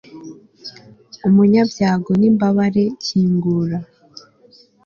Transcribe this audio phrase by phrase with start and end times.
[1.27, 3.77] umunyabyago n'imbabare, kingura